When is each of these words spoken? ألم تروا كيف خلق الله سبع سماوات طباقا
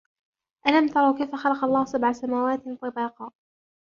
ألم 0.67 0.87
تروا 0.87 1.17
كيف 1.17 1.35
خلق 1.35 1.63
الله 1.63 1.85
سبع 1.85 2.11
سماوات 2.11 2.59
طباقا 2.81 3.31